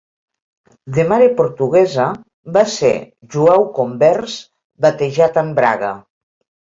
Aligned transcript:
De 0.95 1.03
mare 1.09 1.27
portuguesa, 1.41 2.07
va 2.57 2.63
ser 2.77 2.91
jueu 3.35 3.67
convers 3.81 4.39
batejat 4.87 5.39
en 5.45 5.53
Braga. 5.61 5.93